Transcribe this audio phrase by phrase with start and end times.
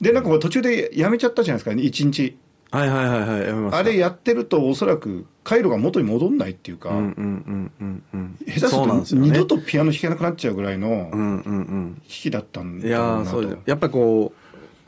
[0.00, 2.36] で、なんか途中でやめちゃったじゃないですか、一日。
[2.70, 3.40] はいはいはいはい。
[3.48, 3.78] やめました。
[3.78, 9.28] あれやってると、おそらく回路が元に戻んないっていうか、うんうんうんうんうん下手するとそうなんですよね。
[9.28, 11.94] 二度とピアノ弾けなくなっちゃうぐらいのうんうんうん。
[11.94, 14.32] 弾きだったんいやだろうなとーそうですやっぱこ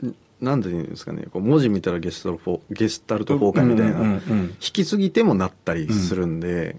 [0.03, 0.05] う
[0.39, 1.25] なんていうんですかね。
[1.31, 4.47] こう文字見たらゲストルフォゲスタルト崩壊みたいな、うんうんうんうん。
[4.49, 6.75] 弾きすぎてもなったりするんで、やっ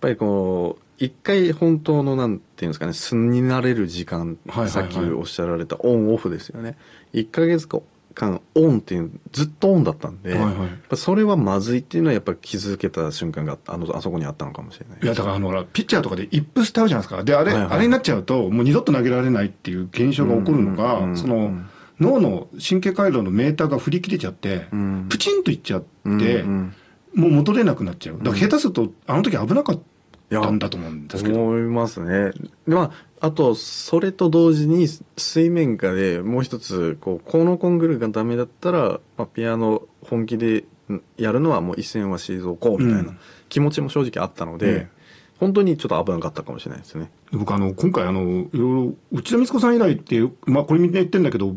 [0.00, 4.38] ぱりこう一回本当のなんていうんですかね素になれる時間、
[4.68, 6.76] さっきおっしゃられたオンオフですよね。
[7.12, 7.66] 1ヶ月
[8.14, 10.96] 間オンっていうずっとオンだったんで、はいはい。
[10.96, 14.98] それはまずいっていうのはやっぱり気づけた瞬間があのあそこにあったのかもしれない。
[15.02, 17.24] いや、だからあの、ほらピッチャーとかでイップスタウじゃないですか。
[17.24, 17.72] で、あれ、はいはい。
[17.72, 21.52] あれになっちゃうと、もう二度と投げられないっていう現象が起こるのが、うんうんその、
[22.00, 25.06] 脳の神経回路のメーターが振り切れちゃって、うん。
[25.08, 26.74] プチンといっちゃって、うんうん
[27.14, 28.18] もう戻れなくなっちゃう。
[28.18, 29.84] だから下手すると、あの時危なかっいや
[30.30, 31.42] たんだと思うんですけど。
[31.42, 32.32] 思いますね。
[32.66, 43.14] でまあ、あと、それと同時に、水面下でもう一つ、こう、このコングルがダメだったら、まあ、ピアノ本気でんやるのはもう一線は退こうみたいうんな
[43.48, 45.04] 気持ちも正直あったので、ええ
[45.40, 47.10] 本当にちょっと危なかったかもしれないですね。
[47.32, 48.52] 僕あの、今回あの、いろい
[48.86, 51.56] ろ、内田光子さん以来っていう、まあこれみんな言ってんだけど、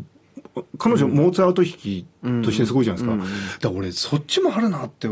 [0.78, 2.04] 彼女、モーツァルト弾き
[2.44, 3.14] としてすごいじゃないですか。
[3.14, 5.08] うんうんうんだから俺、そっちもあるなって、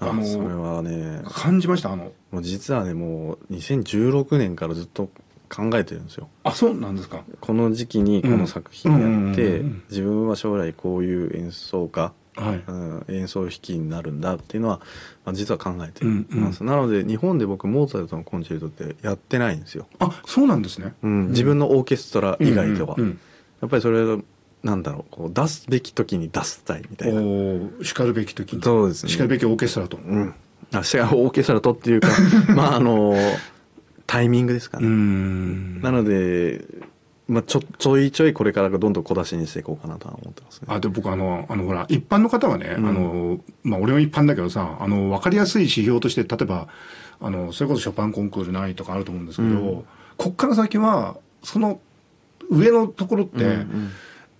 [0.00, 1.92] ああそれの、はね、感じました？
[1.92, 5.10] あの、もう実はね、もう2016年からずっと
[5.48, 6.28] 考えてるんですよ。
[6.42, 7.22] あ、そうなんですか。
[7.40, 12.62] この時期にこの作品やって、うんうんうんうん自分は将来こういう演奏家、はい。
[12.66, 14.80] うん、演奏弾きになるんだっていうのは、
[15.24, 20.94] まあ、実は考えてます、なので日本で僕モーツァルトのコンチェルトってやってないんですよ、あ、そうなんですね。
[21.02, 23.20] うん、自分のオーケストラ以外では、うんうん
[23.60, 24.06] やっぱりそれ
[24.62, 27.20] なんだろうこう出すべき時に出したいみたいな。
[27.20, 28.62] おーしかるべき時に。
[28.62, 29.12] そうですね。
[29.12, 29.96] しかるべきオーケストラと。
[29.96, 30.34] うん。
[30.72, 32.08] あしかオーケストラとっていうか
[32.54, 33.14] まああの
[34.06, 35.80] タイミングですかうね、ん。
[35.80, 36.64] なので、
[37.28, 40.66] まあ、ちょちょいちょいこれからどんどん小出しにしていこうかなとは思ってますね。
[40.68, 42.88] あ、で、僕あの、あの、ほら、一般の方はね、うん。
[42.88, 46.66] あの、まあ、俺も一般だけどさ、あの、わかりやすい指標として、例えば、
[47.20, 49.84] あの、それこそショパンコンクール何位とかあると思うんですけど、うん。
[50.16, 51.80] こっから先は、その、
[52.50, 53.90] 上のところって、うんうん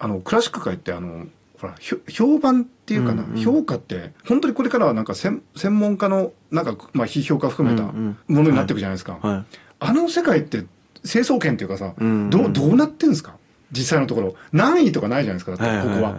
[0.01, 1.27] あの、クラシック界って、あの、
[1.61, 1.75] ほら、
[2.09, 3.41] 評判っていうかな、うんうん。
[3.41, 9.19] 評価って、本当にこれからはなんか専専門家の、なんか、まあ、批評家含めたうんものになっていくじゃないですか。
[9.21, 9.57] はい。
[9.79, 10.65] あの世界って、
[11.05, 13.35] 成層圏っていうかさ、うんどう、どうなってんですか？
[13.73, 14.35] 実際のところ。
[14.53, 16.11] 何位とかないじゃないですか、だって、ここは。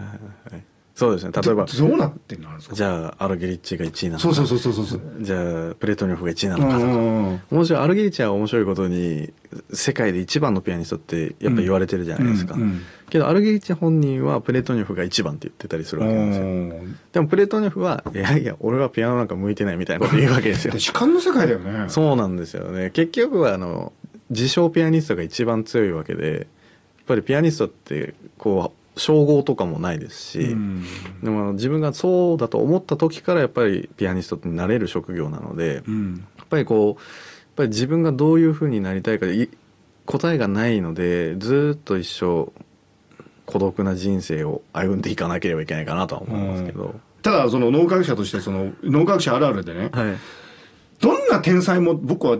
[0.52, 0.62] いいいい
[0.96, 1.31] そうですね。
[1.34, 4.24] 例えばどどうなってんじゃあアルゲリッチが1位なのか。
[4.24, 5.02] そうそうそうそうそう。
[5.22, 9.34] じゃあプレトニョフが1位なうのかとか、面白いアルゲリッチは面白いことに
[9.74, 12.81] 世界で一番のピアニストってやっぱ言われてるじゃないですか、うんうん
[13.12, 16.46] けどアルゲリッチ本人はプレトニョフが一番って言ってたりするわけなんですよ。
[16.46, 20.72] うんでもプレトニョフはいやいや俺はピアノなんか向いてないみたいなこと言うわけですよ。
[20.72, 21.90] で主観の世界だよね。
[21.90, 22.90] そうなんですよね。
[22.91, 23.91] 結局はあの
[24.30, 26.46] 自称ピアニストが一番強いわけでやっ
[27.06, 30.85] ぱりピアニストってこう称号とかもないですし、うん。
[31.24, 36.25] でも自分がそうだと思った時からやっぱりピアニストってなれる職業なので、うん。
[36.38, 36.96] やっぱりこうやっ
[37.56, 39.50] ぱり自分がどういうふうになりたいかい
[40.06, 42.51] 答えがないのでずっと一生
[43.46, 50.18] 孤独な人生を歩んでいかなければいけないかなとは思いますけど、ただ、その脳科学者として、その脳科学者あるあるでね、はい。
[51.01, 52.38] どんな天才も僕は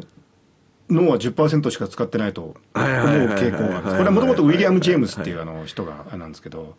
[0.92, 3.84] 脳は10%しか使ってないと思う傾向がある。
[3.84, 6.76] これはもともとウィリアム・ジェームスっていうあの人がなんですけど、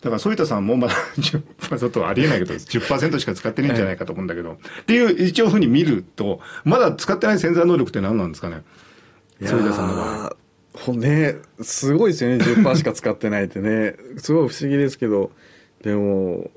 [0.00, 8.62] だから、反田さんもまだ10%ありえないけど、10%しか使ってないんじゃないかと思うんだけど、っていう一応ふうに見ると、まだ使ってない潜在能力って何なんですかね
[9.44, 10.36] 反田さんの場合。
[10.76, 15.30] ほねすごいですよね10%しか使ってないってねすごい不思議ですけど
[15.82, 16.50] でも、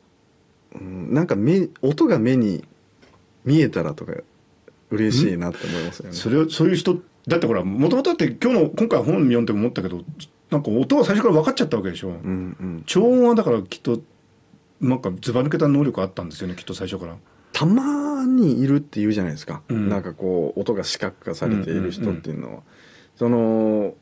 [0.75, 2.65] うんなんか目音が目に
[3.45, 4.13] 見えたらとか
[4.91, 6.13] 嬉しいなって思いますよね。
[6.13, 10.03] それを、そういう人、だってほら、もともとだって今日の、今回本読んで思ったけど、
[10.49, 12.09] なんか音は最初から分かっちゃったわけでしょ。
[12.09, 12.83] うんうん。
[12.85, 14.01] 超音はだからきっと、
[14.81, 17.17] なんかずば抜けた能力あったんですよね、きっと最初から。
[17.51, 19.89] たまにいるって言うじゃないですか、うん。
[19.89, 22.61] なんかこう音が視覚化されている人っていうのは、
[23.15, 23.93] その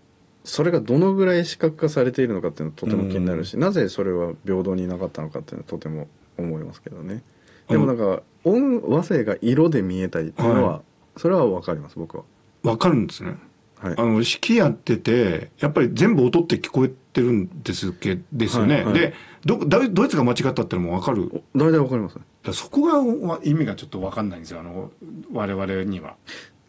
[0.43, 6.07] それがどのぐらい視覚化されているのかっていうのはとても気になるし、なぜそれは平等になかったのかっていうのはとても
[6.37, 7.23] 思いますけどね
[7.69, 10.81] でもなんか音和声が色で見えたりっていうのは、は
[11.17, 12.23] それは分かります僕は
[12.63, 13.35] 分かるんですね。
[13.79, 18.75] はいあの、指揮やってて、やっぱり全部音って聞こえてるんですけですよね。
[18.77, 19.13] はいはいで
[19.45, 21.43] どだ、ドイツが間違ったってのも分かる。
[21.55, 24.91] 大体分かりますらそこがわ意味がちょっと分かんないんですよ、あの、
[25.31, 26.15] 我々には。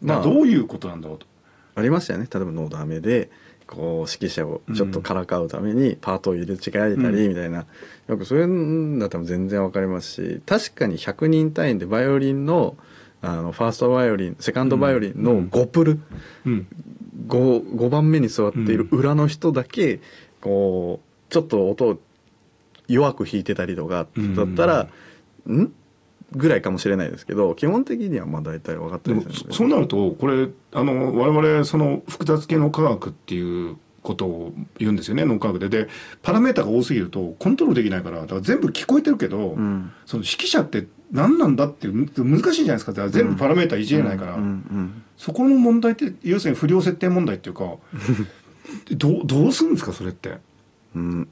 [0.01, 1.25] まあどういうことなんだろうと。
[1.75, 3.29] ありましたよね例えばノーダメで
[3.69, 7.65] こう指揮者をちょっとからかうためにパートを入れ違えたりみたいな、
[8.07, 12.75] よくそういうんだったら全然わかりますし確かに100人単位でバイオリンの
[13.21, 15.99] あのファーストバイオリンセカンドバイオリンの5プル、
[16.45, 16.67] うん。
[17.27, 19.99] 5, 5番目に座っている裏の人だけ
[20.41, 21.99] こうちょっと音を
[22.87, 24.87] 弱く弾いてたりとかだったら、
[25.47, 25.71] ん？
[26.31, 35.69] ぐらいかもしれないですけど基本的にはまあ大体分かってるんですよねそそうなるとこれあの我々その複雑系の科学っていうことを言うんですよね脳科学で。
[35.69, 35.87] で
[36.21, 39.91] パラメータが多すぎるとコントロールできないからだから全部聞こえてるけど、ん。
[40.05, 43.09] その指揮者って何なんだっていうむ難しいじゃないですか。
[43.09, 45.03] 全部パラメータいじれないから、うんうん。
[45.17, 47.75] そこの問題って要するに不良設定問題っていうか
[48.95, 50.37] どうどうするんですかそれって？
[50.95, 51.27] うん。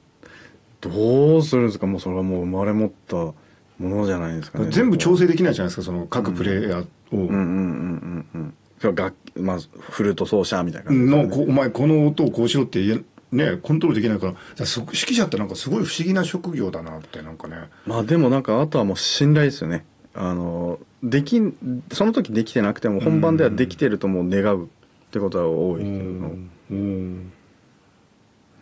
[0.81, 1.87] どうするんですか。
[1.87, 3.33] もうそれはもう生まれ持った
[3.79, 4.67] ものじゃないですかね。
[4.71, 6.85] 全部調整できないじゃないですかその各プレイヤーを。
[7.11, 8.53] うんうんうんうん
[8.85, 9.45] うん。
[9.45, 10.97] まあフルート奏者みたいなね。
[10.97, 17.57] のこお前この音をこうしろって言えねコントロールできないから指揮者ってなんかすごい不思議な職業だなってなんかね。
[17.85, 19.85] まあでもなんかあとはもう信頼ですよね。
[20.13, 24.67] あのできんその時できてなくても本番ではできてるともう願うっ
[25.11, 26.49] てことは多いけどうん。
[26.69, 27.31] うん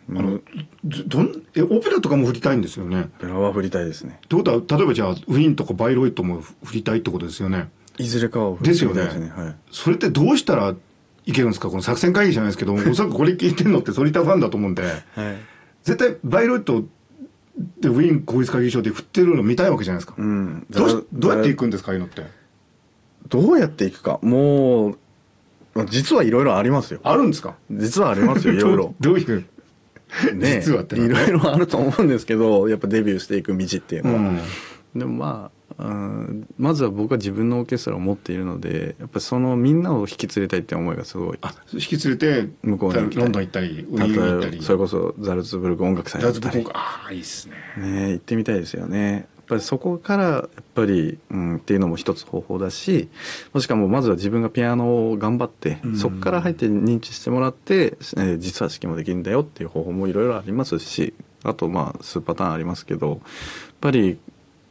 [0.08, 0.40] あの
[0.86, 3.08] ずどんえオペラとかも振りたいんですよね。
[3.18, 4.20] ペラは振りたいですね。
[4.24, 7.68] ってことは例えばじゃあウィーンとかバイロイトも振りたいってことですよね。
[7.98, 9.28] いずれかは振りたいですね。
[9.30, 9.56] はい。
[9.70, 10.74] それってどうしたら
[11.24, 11.68] いけるんですか？
[11.70, 14.82] この作戦会議じゃないですけどおそらくこれ聞いてるのってソリターファンだと思うんで。
[14.82, 14.94] はい。
[15.82, 16.84] 絶対バイロイト
[17.80, 20.66] でウィーン国立会議所で振ってるの見たいわけじゃないですか、うん。
[20.68, 22.22] どうしどうやっていくくんですかああいうのって？
[23.28, 24.20] どうやっていくか。
[24.22, 24.98] もう
[25.74, 27.00] まあ実はいろいろありますよ。
[27.02, 27.56] あるんですか？
[27.70, 28.94] 実はありますよいろいろ。
[29.00, 29.44] どういう？
[30.34, 34.40] ね実はっていろいろあると思うんですけどやっぱデビューしていく道っていうのは、うん。
[34.94, 41.38] でもまあうんまずは僕は自分のオーケストラを持っているのでやっぱりそのみんなを引き連れたいって思いがすごい。
[41.42, 44.62] あ引き連れて向こうにロンドン行ったりウィーン行ったり。
[44.62, 46.66] それこそザルツブルク音楽祭だザったり。
[46.72, 47.54] ああいいっすね。
[47.76, 53.08] ね行ってみたいですよねぱりそこからやっぱり、うん、っていうのも一つ方法だし
[53.52, 55.96] もしくはもうまずは自分がピアノを頑張って、うん。
[55.96, 63.18] そこから入って認知してもらって、えー実は指揮もできるんだよっていう方法もいろいろありますしあとまあ数パターンありますけどやっ
[63.80, 64.18] ぱり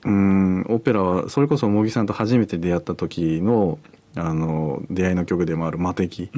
[0.04, 3.80] うんオペラはそれこそ茂木さんと初めて出会った時の
[4.18, 6.30] あの出会いの曲でもある「魔敵」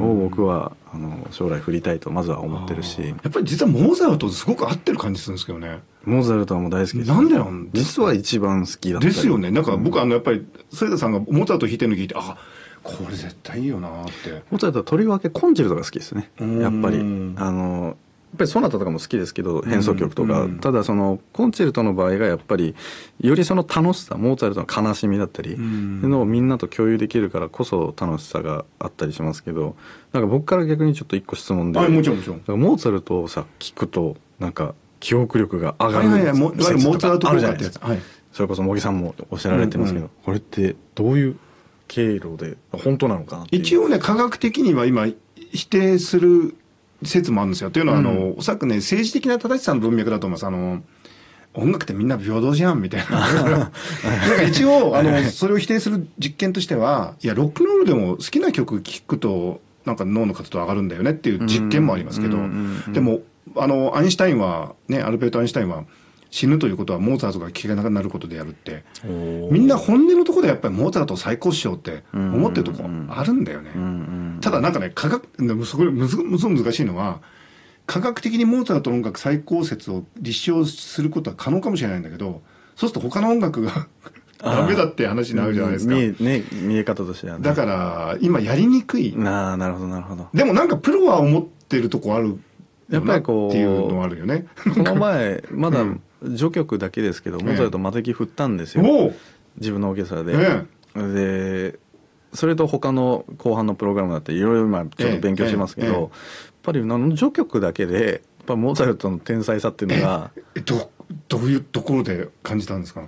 [0.00, 3.02] を僕はあの将来振りたいとまずは思ってるし。
[3.02, 7.10] やっぱり実はモーザルトとすごく合ってる感じするんですけどねモーザルトはもう大好きです。
[7.10, 9.50] なんでなん実は一番好きだったりですよね。
[9.50, 12.36] なんか僕あのやっぱり添田さんがモーザルト弾いてるの聞いてあ
[12.82, 14.42] これ絶対いいよなって。
[14.50, 16.30] モーツァルトはとりわけコンチェルトが好きですね。
[16.40, 16.60] うん。
[16.60, 16.98] やっぱり。
[16.98, 17.00] あ
[17.50, 17.96] の
[18.30, 20.42] やっぱりソナタとかも好きですけど変奏曲とか。
[20.42, 20.58] うん。
[20.58, 22.74] ただそのコンチェルトの場合がやっぱり
[23.20, 29.76] よりその楽しさモーツァルトの悲しみだったりのをみんなと共有できるからこそ楽しさがあったりしますけど
[30.12, 32.60] なんか僕から逆にちょっと一個質問であもちろんもちろん。
[32.60, 36.38] モーツァルトをさ聞くとなんか記憶力が上がるはいはいはい。
[36.38, 37.98] もいわゆるモーツはい。
[38.32, 41.36] それこそ茂木さんもおっしゃられてますけど、うんうんこれってどういう
[41.88, 45.06] 経路で本当なのかな一応ね科学的には今
[45.52, 46.54] 否定する
[47.02, 47.70] 説もあるんですよ。
[47.70, 50.46] というのはあの、おそらくね政治的な正しさの文脈だと思います。
[50.46, 50.82] あの
[51.54, 53.18] 音楽ってみんな平等じゃんみたいな。
[53.50, 62.92] なんか一応あのそれを否定する実験としてはいやロックンロールでも好きな曲聴くとなんか脳の活動上がるんだよねっていう実験もありますけど、うんうんうんうん。
[62.92, 63.20] でも
[63.56, 65.84] あのアインシュタインはねアルベルト・アインシュタインは
[66.30, 68.84] 死ぬということはモーツァルトが聴けなくなることでやるって
[69.50, 73.70] みんな本音のところでやっぱりモーツァルト最高っしょって思ってるとこあるんだよね。
[73.74, 77.20] うんうんただなんかね科学でもそこむずむず難しいのは
[77.86, 82.42] 科学的にモーツァルトの音楽最高説を立証することは可能かもしれないんだけど
[82.76, 83.88] そうすると他の音楽が
[84.38, 85.94] ダメだって話になるじゃないですか。
[85.94, 87.44] 見えね見え方としてはね。
[87.44, 89.16] だから今やりにくい。
[89.16, 90.28] なあなるほどなるほど。
[90.32, 92.38] でもなんかプロは思ってるとこある
[92.90, 94.46] やっぱりこうっていうのはあるよね。
[94.74, 96.00] こ の前まだうん。
[96.36, 99.12] 序曲だけですけど、ええモーツァルト魔敵振ったんですよ、おお。
[99.58, 100.64] 自分のオーケストラで、
[100.96, 101.78] えで
[102.32, 105.92] それと他の後半のプログラムだっていろいろ今ちょっと勉強してますけど、ええ。
[105.92, 106.08] ええやっ
[106.62, 110.90] ぱりあの序曲だけでやっぱモーツァルトの天才さっていうのがえど
[111.28, 113.04] どういうところで感じたんですか？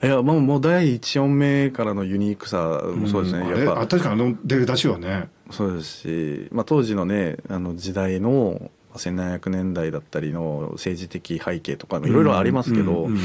[0.00, 3.48] いやもうもう第1音目からのユニークさもそうですね、ん。
[3.48, 3.80] あれやっぱ。
[3.80, 5.28] あ確かにあの出だしはね。
[5.50, 13.18] そうですし、まあ、当時のねあの時代の1700年代だったりの政治的背景とかいろいろありますけど、うん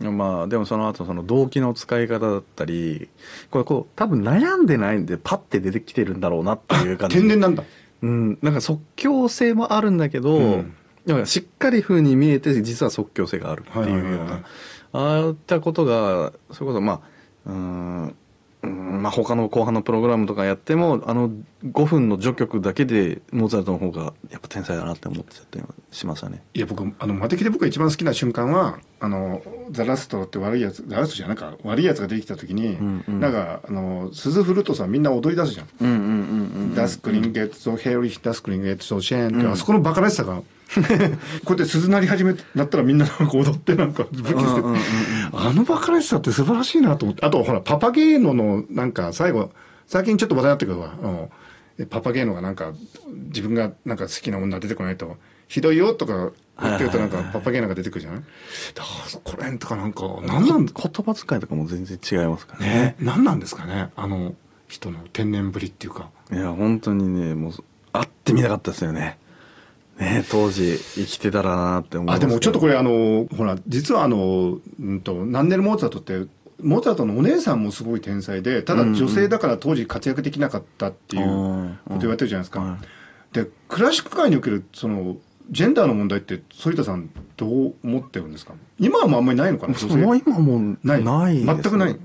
[0.00, 0.16] うん。
[0.16, 3.08] まあでもその後その動機の使い方だったり
[3.50, 7.18] これこう多分悩んでないんでパッて出てきてるんだろうなっていう感じ。
[7.18, 7.64] 天然なんだ。
[8.02, 10.74] うん、なんか即興性もあるんだけど、うん。
[11.06, 14.28] なんかしっかり風に見えて実は即興性があるっていうようはいはいはいはい。
[14.28, 14.44] な
[14.92, 17.00] ああいったことがそれこそま
[17.46, 18.16] あうん
[18.86, 21.30] まあ他の後半のプログラムとかやってもあの
[21.64, 26.42] 5分の序曲だけでモーツァルトの方がやっぱ天才だなって思っちゃったりしましたね。
[26.54, 35.68] いや僕あの魔敵で僕が一番好きな瞬間はあのザラストって悪いやつザラストじゃないか悪いやつが出てきた時に、んうんなんかあの鈴フルートさんみんな踊り出すじゃん。
[35.80, 36.12] うんうんうんう
[36.72, 40.42] んダスクリンゲットソヘリヒダスクリンゲットソシェーンって、あそこのバカらしさが
[40.74, 40.84] こう
[41.50, 44.40] やって鈴鳴り始めなったらみんななんか踊ってなんか武器して、
[45.32, 47.24] あのバカらしさって素晴らしいなと思って。
[47.24, 49.52] あとほら、パパゲーノのなんか最後、
[49.86, 51.30] 最近ちょっと話題になってるけど、あの
[51.88, 52.72] パパゲーノがなんか
[53.28, 58.20] 自分がなんか好きな女出てこないと、ひどいよとか言ってるとなんかパパゲーノが出てくるじゃない？
[58.74, 62.66] だからそこら辺とかなんか、なんなん言葉遣いとかも全然違いますからね。
[62.66, 63.90] ね、何なんですかね？
[63.94, 64.34] あの
[64.68, 66.10] 人の天然ぶりっていうか。
[66.32, 67.52] いや本当にねもう
[67.92, 69.18] 会ってみたかったですよね
[69.98, 76.30] ね当時生きてたらなって思いますあでもちょっとこれあのほら実はあの、うんと、ナンネル・モーツァルトって
[76.62, 82.78] モーツァルトのお姉さんもすごい天才でただ女性だから当時活躍できなかったっていうこと言われてるじゃないですか、うんうん。
[83.32, 85.16] でクラシック界におけるその
[85.50, 88.54] ジェンダーの問題って反田さんどう思ってるんですか？
[88.78, 89.96] 今はもうあんまりないのかな女性？
[89.96, 91.04] もう今もうない。
[91.04, 91.34] ない。
[91.34, 91.96] です全くない。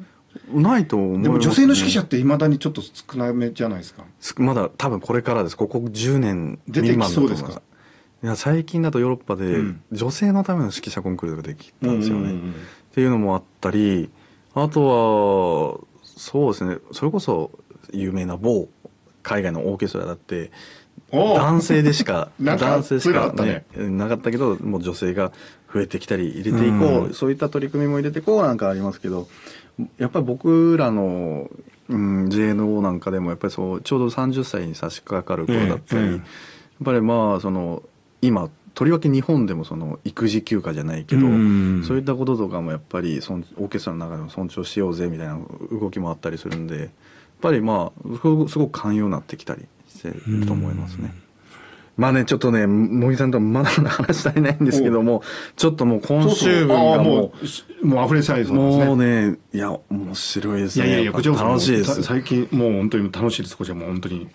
[0.54, 4.04] ないと思います、でも女性の指揮者っていまだにちょっと少なめじゃないですか。
[4.20, 5.58] すまだ多分これからです。
[5.58, 7.42] ここ10年出てき未満だと思います。
[7.42, 7.62] そうですか
[8.24, 9.82] いや最近だとヨーロッパでうん。
[9.92, 14.10] 女性のための指揮者コンクールができたんですよね、っていうのもあったり
[14.54, 16.78] あとはそうですね。
[16.92, 17.52] それこそ
[17.92, 18.70] 有名な某
[19.24, 20.52] 海外のオーケストラだって
[21.12, 23.66] 男性でしか 男性しかったね。
[23.76, 25.32] ねなかったけどもう女性が
[25.74, 29.28] 増えてきたり入れていこう、うんそういった取り組みも入れていこうなんかありますけど
[29.98, 31.50] やっぱり僕らの、
[31.90, 36.22] うん、JNO なんかでもやっぱりそうちょうど30歳に差し掛かる頃だったり、ええええやっ
[36.86, 37.84] ぱりまあその
[38.22, 45.40] 今とりわけ日本でもその育児休暇じゃないけど、うんそういったこととかもやっぱりそんオーケストラの中でも尊重しようぜみたいな
[45.72, 46.90] 動きもあったりするんでやっ
[47.42, 51.14] ぱりまあすごくすごく寛容になってきたりしてると思いますね。
[51.98, 55.22] まあねちょっとね茂木さんとはまだまだ話したいないんですけども
[55.56, 58.86] ちょっともう今週分がももうしもう溢れちゃいそううですね。
[58.86, 64.30] もうねいや面白いですねいやいやいや、こちらこそ楽しいでたす最近、もう本当に楽しいです、こちらも本当に。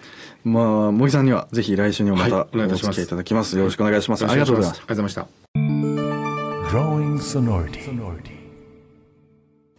[0.45, 2.93] まあ茂木さんにはぜひ来週にもまたはいお願いいたします。
[2.93, 3.57] お付き合いいただきます。
[3.59, 4.27] よろしくお願いします。
[4.27, 6.67] ありがとうございますありがとうございました。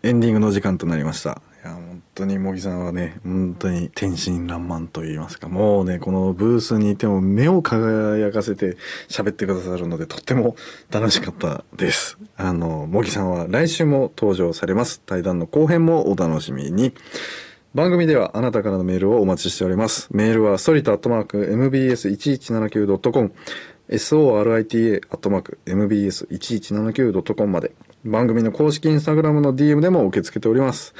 [0.04, 1.42] エンディングの時間となりました。
[2.18, 8.76] 本当に茂木さんはね、本当に天真爛漫と言いますか、もうね、このブースにいても目を輝かせて
[9.08, 10.56] 喋ってくださるので、とっても
[10.90, 12.18] 楽しかったです。
[12.36, 15.00] あの、茂木さんは来週も登場されます。
[15.06, 16.96] 対談の後編もお楽しみに。
[17.76, 20.10] 番組ではあなたからのメールをお待ちしております。
[20.12, 23.32] メールは、ソリタアットマーク mbs1179.com、
[23.92, 30.96] sorita アットマーク mbs1179.com まで、番組の公式インスタグラムの DM でも受け付けております。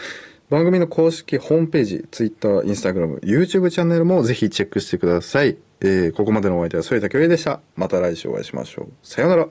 [0.50, 5.58] 番組の公式ホームページ、Twitter、Instagram、YouTube チャンネルもぜひチェックしてください。
[5.82, 7.60] えーここまでのお相手は添田恭平でした。
[7.76, 8.88] また来週お会いしましょう。
[9.04, 9.48] さようなら。